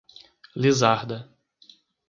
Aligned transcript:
Lizarda 0.55 1.29